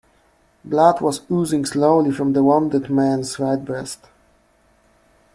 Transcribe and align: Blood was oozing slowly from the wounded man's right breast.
Blood 0.65 0.99
was 1.01 1.21
oozing 1.29 1.63
slowly 1.63 2.09
from 2.11 2.33
the 2.33 2.43
wounded 2.43 2.89
man's 2.89 3.37
right 3.37 3.63
breast. 3.63 3.99